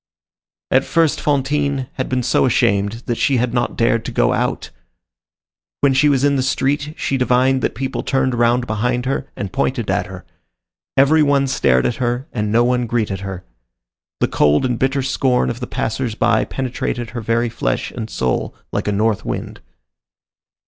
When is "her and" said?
9.05-9.53, 11.97-12.51